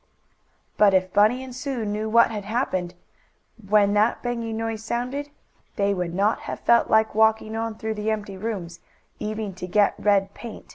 But 0.77 0.95
if 0.95 1.13
Bunny 1.13 1.43
and 1.43 1.53
Sue 1.55 1.85
knew 1.85 2.09
what 2.09 2.31
had 2.31 2.43
happened 2.43 2.95
when 3.69 3.93
that 3.93 4.23
banging 4.23 4.57
noise 4.57 4.83
sounded, 4.83 5.29
they 5.75 5.93
would 5.93 6.15
not 6.15 6.39
have 6.49 6.61
felt 6.61 6.89
like 6.89 7.13
walking 7.13 7.55
on 7.55 7.75
through 7.75 7.93
the 7.93 8.09
empty 8.09 8.35
rooms, 8.35 8.79
even 9.19 9.53
to 9.53 9.67
get 9.67 9.93
red 9.99 10.33
paint. 10.33 10.69